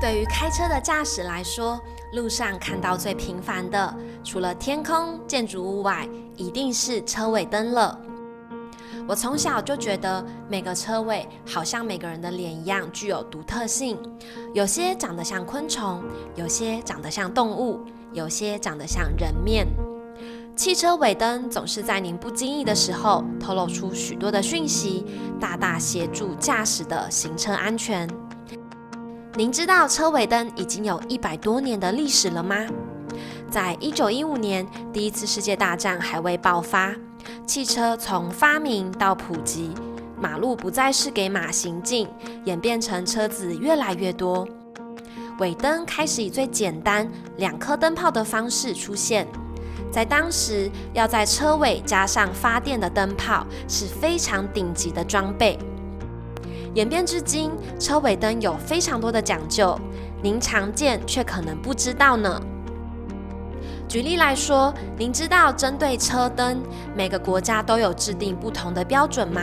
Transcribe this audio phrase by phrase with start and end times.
[0.00, 1.80] 对于开车的驾驶来说，
[2.12, 7.98] 路上看到最频繁的，除了天空、建筑物外，一定是车尾灯了。
[9.08, 13.98] 我从小就觉得每个车尾好像每个人的脸一样具有独特性，
[14.54, 16.00] 有些长得像昆虫，
[16.36, 17.80] 有些长得像动物，
[18.12, 19.66] 有些长得像人面。
[20.54, 25.04] 汽车尾灯总是在您不经意的时候透露出许多的讯息，
[25.40, 28.08] 大大协助驾驶的行车安全。
[29.38, 32.56] 您知道车尾灯已经有一百多年的历史了吗？
[33.48, 36.92] 在一九一五年，第一次世界大战还未爆发。
[37.46, 39.72] 汽车从发明到普及，
[40.20, 42.08] 马路不再是给马行进，
[42.46, 44.44] 演变成车子越来越多。
[45.38, 49.24] 尾灯开始以最简单两颗灯泡的方式出现，
[49.92, 55.56] 在当时要在车尾加上发电的灯泡是非常顶级的装备。
[56.74, 59.78] 演变至今，车尾灯有非常多的讲究，
[60.22, 62.40] 您常见却可能不知道呢。
[63.88, 66.62] 举例来说，您知道针对车灯，
[66.94, 69.40] 每个国家都有制定不同的标准吗？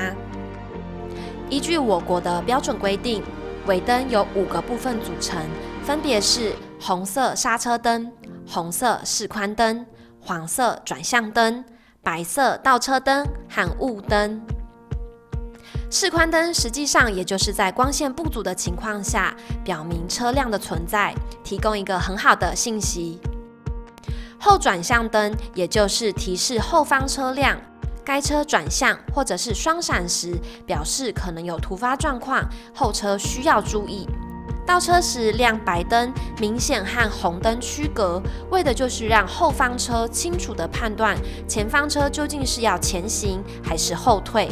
[1.50, 3.24] 依据我国的标准规定，
[3.66, 5.42] 尾灯有五个部分组成，
[5.84, 8.12] 分别是红色刹车灯、
[8.48, 9.86] 红色示宽灯、
[10.22, 11.66] 黄色转向灯、
[12.04, 14.42] 白色倒车灯和雾灯。
[15.98, 23.18] 示宽灯实际上也就是在光线不足的情况下，表明车辆的存在，提供一个很好的信息。
[24.38, 27.58] 后转向灯，也就是提示后方车辆
[28.04, 34.06] 该车转向或者是双闪时，表示可能有突发状况，后车需要注意。
[34.68, 38.22] 倒车时亮白灯，明显和红灯区隔，
[38.52, 44.50] 为的就是让后方车清楚地判断前方车究竟是要前行还是后退。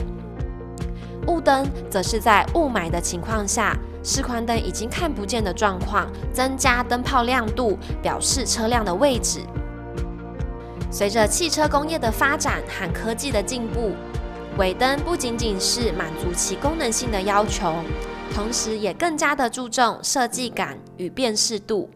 [1.27, 9.39] 雾灯则是在雾霾的情况下，示宽灯已经看不见的状况，增加灯泡亮度，表示车辆的位置。
[10.91, 13.93] 随着汽车工业的发展和科技的进步，
[14.57, 17.73] 尾灯不仅仅是满足其功能性的要求，
[18.33, 21.89] 同时也更加的注重设计感与辨识度。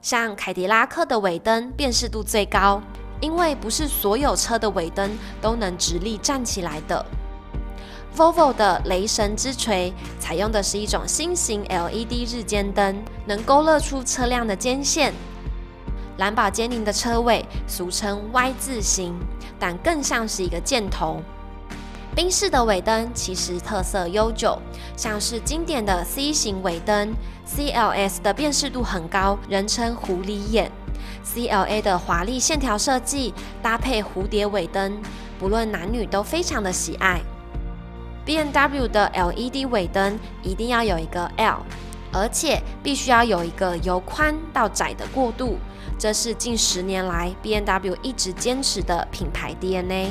[0.00, 2.80] 像凯迪拉克的尾灯辨识度最高，
[3.20, 5.10] 因为不是所有车的尾灯
[5.42, 7.04] 都能直立站起来的。
[8.16, 15.14] Volvo 的雷神之锤采用的是一种新型 LED 日间灯，能勾勒出车辆的肩线。
[16.16, 19.14] 蓝宝坚尼的车尾俗称 Y 字形，
[19.58, 21.22] 但更像是一个箭头。
[22.16, 24.60] 宾士的尾灯其实特色悠久，
[24.96, 27.14] 像是经典的 C 型尾灯
[27.46, 30.72] ，CLS 的辨识度很高，人称狐狸眼。
[31.24, 33.32] CLA 的华丽线条设计
[33.62, 35.00] 搭配蝴蝶尾灯，
[35.38, 37.20] 不论男女都非常的喜爱。
[38.28, 41.64] B N W 的 LED 尾灯一定要有一个 L，
[42.12, 45.56] 而且必须要有一个由宽到窄的过渡。
[45.98, 50.10] 这是近十年来 B N W 一直坚持的品牌 DNA。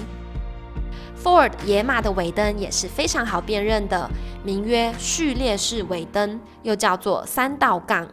[1.23, 4.09] Ford 野马的尾灯也是非常好辨认的，
[4.43, 8.07] 名曰序列式尾灯，又叫做三道杠。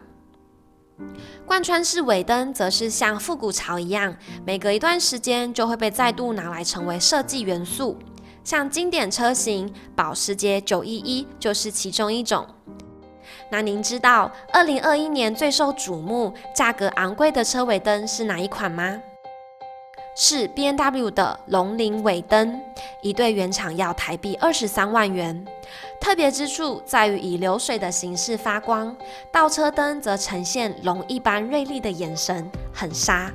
[1.47, 4.15] 贯穿式尾灯则是像复古潮一样，
[4.45, 7.97] 每隔一段时间就会被再度拿来成为设计元素，
[8.45, 12.45] 像经典车型保时捷911就是其中一种。
[13.49, 19.01] 那您知道二零二一年最受瞩目、价格昂贵的车尾灯是哪一款吗？
[20.15, 22.61] 是 B N W 的龙鳞尾灯，
[23.01, 25.43] 一对原厂要台币二十三万元。
[25.99, 28.95] 特别之处在于以流水的形式发光，
[29.31, 33.31] 倒车灯则呈现龙一般锐利的眼神，很杀。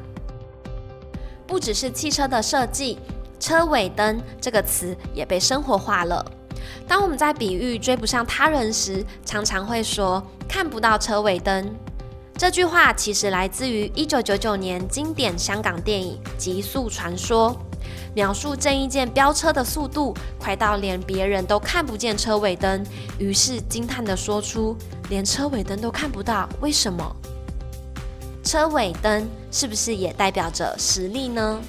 [1.46, 2.98] 不只是汽车的设计，
[3.40, 6.24] 车尾灯这个词也被生活化了。
[6.86, 11.74] 当我们在比喻追不上他人时，常常会说看不到车尾灯。
[12.36, 17.50] 这句话其实来自于一九九九年经典香港电影《极速传说》，
[18.14, 22.84] 描述郑伊健飙车的速度快到连别人都看不见车尾灯，
[23.18, 24.76] 于是惊叹地说出
[25.10, 27.16] ：“连车尾灯都看不到，为什么？”
[28.42, 31.60] 车尾灯是不是也代表着实力呢？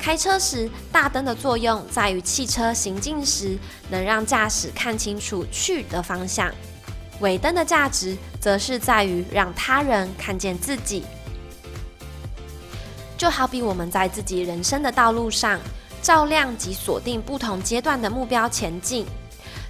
[0.00, 3.58] 开车时，大灯的作用在于汽车行进时
[3.90, 6.50] 能让驾驶看清楚去的方向；
[7.20, 11.04] 尾灯的价值则是在于让他人看见自己。
[13.18, 15.60] 就好比我们在自己人生的道路上
[16.00, 19.04] 照亮及锁定不同阶段的目标前进，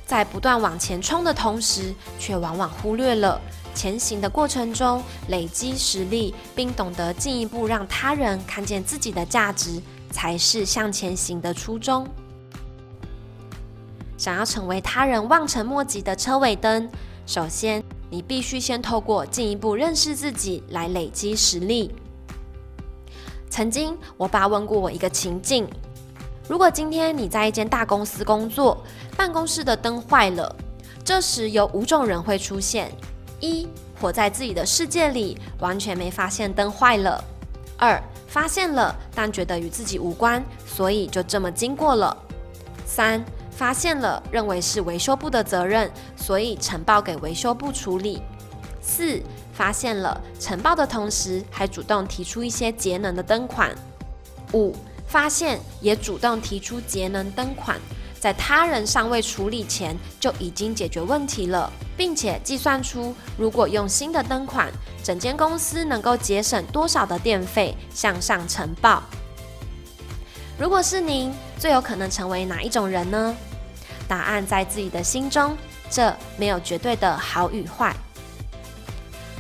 [0.07, 3.41] 在不断往前冲的同时，却往往忽略了
[3.75, 9.83] 前行的过程中累积实力，并懂得进一步让他人看见自己的价值。
[10.11, 12.07] 才是向前行的初衷。
[14.17, 16.89] 想要成为他人望尘莫及的车尾灯，
[17.27, 21.91] 首先你必须先透过进一步认识自己来累积实力。
[23.49, 25.67] 曾经，我爸问过我一个情境：
[26.49, 28.85] 如果今天你在一间大公司工作，
[29.17, 30.55] 办公室的灯坏了，
[31.03, 32.93] 这时有五种人会出现：
[33.41, 33.67] 一、
[34.01, 37.25] 活在自己的世界里，完全没发现灯坏了；
[37.81, 42.17] 二、发现了，但觉得与自己无关，所以就这么经过了；
[42.87, 43.21] 三。
[43.51, 48.23] 发现了，认为是维修部的责任，所以呈报给维修部处理。
[48.81, 49.21] 四
[49.53, 53.71] 发现了，呈报的同时还主动提出一些节能的灯款。
[54.55, 54.75] 五
[55.07, 57.79] 发现也主动提出节能灯款，
[58.21, 64.71] 在他人尚未处理前就已经解决问题了，并且计算出如果用新的灯款，
[65.03, 69.03] 整间公司能够节省多少的电费，向上呈报。
[70.59, 73.35] 如果是您，最有可能成为哪一种人呢？
[74.07, 75.57] 答案在自己的心中，
[75.91, 77.97] 这没有绝对的好与坏。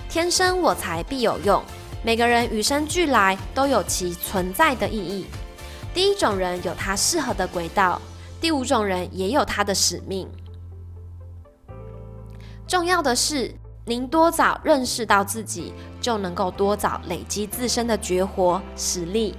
[0.09, 1.63] 天生我材必有用，
[2.03, 5.27] 每个人与生俱来都有其存在的意义。
[5.93, 8.01] 第一种人有他适合的轨道，
[8.41, 10.29] 第五种人也有他的使命。
[12.67, 13.55] 重要的是，
[13.85, 19.37] 您多早认识到自己，就能够多早累积自身的绝活实力。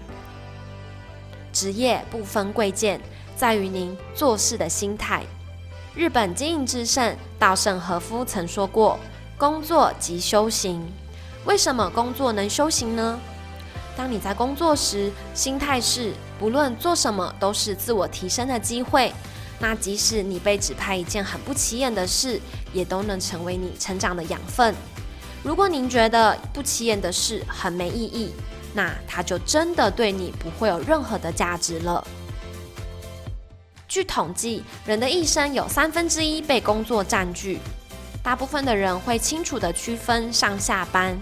[1.51, 3.01] 职业不分贵贱。
[3.33, 5.23] 在于您做事的心态。
[5.95, 8.99] 日本经营之圣稻盛和夫曾说过
[9.35, 10.79] ：“工作即修行。”
[11.45, 13.19] 为什么工作能修行呢？
[13.97, 19.13] 当你在工作时，心态是不论做什么都是自我提升的机会。
[19.59, 22.41] 那即使你被指派一件很不起眼的事，
[22.73, 24.73] 也都能成为你成长的养分。
[25.43, 28.33] 如果您觉得不起眼的事很没意义，
[28.73, 32.03] 那它就真的对你不会有任何的价值了。
[33.87, 37.59] 据统计，人的一生有三分之一被工作占据。
[38.23, 41.15] 大部分的人会清楚地区分上下班，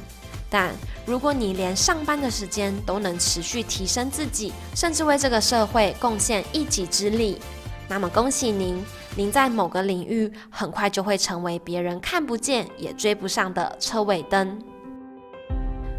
[0.49, 0.73] 但
[1.09, 7.39] 如果你连上班的时间都能持续提升自己，甚至为这个社会贡献一己之力，
[7.87, 8.79] 那么恭喜您，
[9.15, 14.59] 您在某个领域很快就会成为别人看不见也追不上的车尾灯。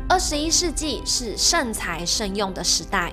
[0.08, 3.12] 二十一世纪是盛才盛用的时代。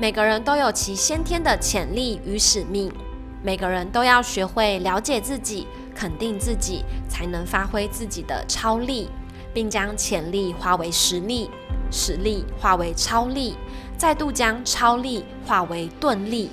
[0.00, 2.92] 每个人都有其先天的潜力与使命，
[3.40, 9.08] 每个人都要学会了解自己、肯定自己，才能发挥自己的超力，
[9.56, 11.48] 并将潜力化为实力，
[11.90, 13.56] 实力化为超力，
[13.96, 16.50] 再度将超力化为钝力。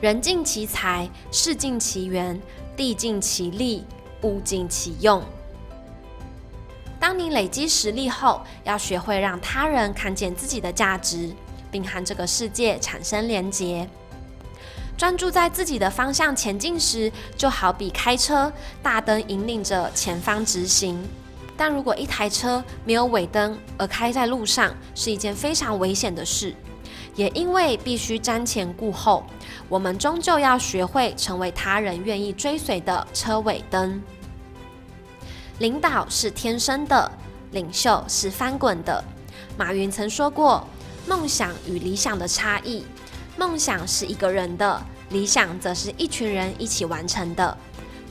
[0.00, 2.42] 人尽其才，事尽其源，
[2.76, 3.84] 地尽其力，
[4.22, 5.22] 物尽其用。
[6.98, 11.32] 当你累积实力后，要学会让他人看见自己的价值。
[11.70, 13.88] 并和这个世界产生连结。
[14.96, 21.04] 专注在自己的方向前进时，就好比开车，大灯引领着前方直行。
[21.56, 26.54] 但如果一台车没有尾灯而开在路上，是一件非常危险的事。
[27.14, 29.24] 也因为必须瞻前顾后，
[29.68, 34.02] 我们终究要学会成为他人愿意追随的车尾灯。
[35.58, 37.10] 领导是天生的，
[37.52, 39.02] 领袖是翻滚的。
[39.56, 40.66] 马云曾说过。
[41.06, 42.82] 梦想与理想的差异，
[43.36, 47.54] 梦想是一个人的，理想则是一群人一起完成的。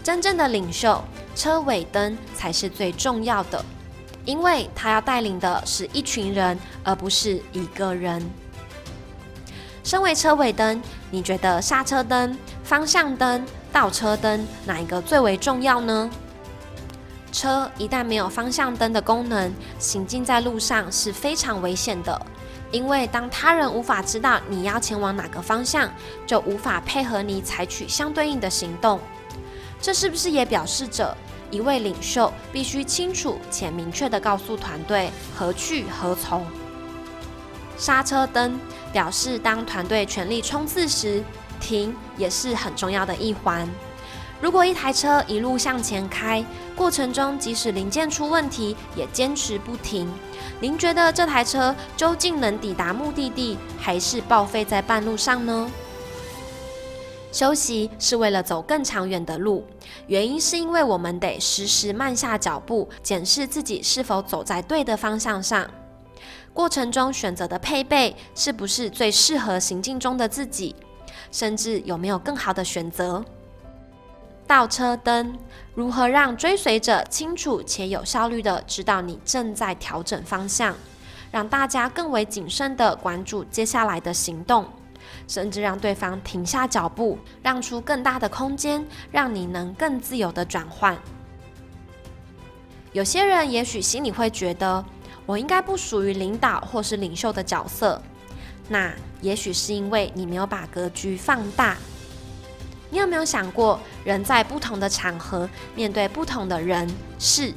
[0.04, 1.04] 真正的领袖，
[1.36, 3.64] 车尾灯才是最重要的，
[4.26, 8.22] 因为他要带领的是一群人，而不是一个人。
[9.84, 16.10] 身为车尾灯，你觉得刹车灯、方向灯、倒车灯哪一个最为重要呢？
[17.32, 22.26] 车一旦没有方向灯的功能，行进在路上是非常危险的。
[22.72, 25.92] 因为当他人无法知道你要前往哪个方向，
[26.26, 29.00] 就无法配合你采取相对应的行动。
[29.84, 31.14] 这是不是也表示着
[31.52, 36.46] 一位领袖必须清楚且明确地告诉团队何去何从？
[37.78, 38.58] 刹车灯
[38.94, 41.22] 表示当团队全力冲刺时，
[41.60, 43.70] 停也是很重要的一环。
[44.40, 46.46] 如果一台车一路向前开，
[46.78, 50.10] 过程中即使零件出问题，也坚持不停。
[50.62, 55.70] 您觉得这台车究竟能抵达目的地，还是报废在半路上呢？
[57.34, 59.66] 休息是为了走更长远的路，
[60.06, 65.68] 原因是因为我们得时时慢下脚步，检视自己是否走在对的方向上。
[66.54, 70.76] 过程中选择的配备是不是最适合行进中的自己，
[71.32, 73.26] 甚至有没有更好的选择？
[74.46, 75.36] 倒车灯
[75.74, 80.76] 如何让追随者清楚且有效率地知道你正在调整方向，
[81.32, 84.64] 让大家更为谨慎地关注接下来的行动，
[85.28, 90.98] 甚至让对方停下脚步，让出更大的空间，让你能更自由地转换。
[92.92, 94.84] 有些人也许心里会觉得，
[95.26, 98.02] 我应该不属于领导或是领袖的角色。
[98.70, 101.76] 那也许是因为你没有把格局放大。
[102.90, 106.88] 你有没有想过，人在不同的场合，面对不同的人
[107.18, 107.52] 事，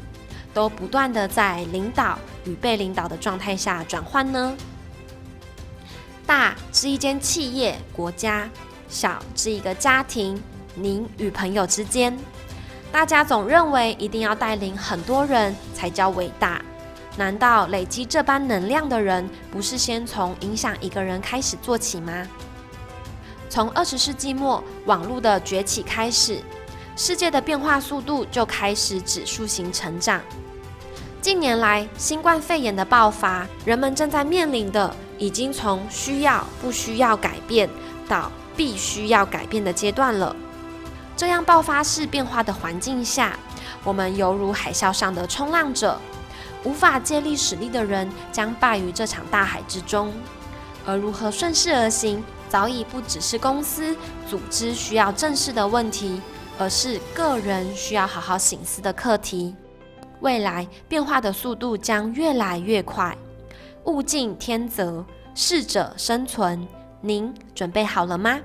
[0.55, 4.57] 都不断的在领导与被领导的状态下转换呢？
[6.27, 8.51] 大是一间企业、国家，
[8.89, 10.43] 小是一个家庭，
[10.75, 12.19] 您与朋友之间。
[12.91, 16.61] 大家总认为一定要带领很多人才叫伟大，
[17.17, 22.27] 难道累积这般能量的人，不是先从影响一个人开始做起吗？
[23.49, 26.41] 从二十世纪末网络的崛起开始，
[26.97, 30.21] 世界的变化速度就开始指数型成长。
[31.21, 37.69] 近年来，新冠肺炎的爆发，人们正在面临的已经从需要不需要改变
[38.09, 40.35] 到必须要改变的阶段了。
[41.17, 43.39] 这样爆发式变化的环境下，
[43.83, 45.99] 我们犹如海啸上的冲浪者，
[46.65, 50.13] 无法借力使力的人将败于这场大海之中。
[50.85, 52.23] 而如何顺势而行？
[52.49, 53.97] 早已不只是公司、
[54.31, 56.23] 组织需要正视的问题，
[56.57, 59.53] 而是个人需要好好醒思的课题。
[60.21, 63.19] 未来变化的速度将越来越快，
[63.87, 66.67] 物竞天择，适者生存。
[67.01, 68.39] 您准备好了吗？